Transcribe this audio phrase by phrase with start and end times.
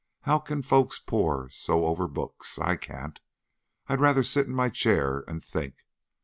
[0.21, 2.57] How can folks pore so over books?
[2.57, 3.21] I can't.
[3.85, 5.85] I'd rather sit in my chair and think.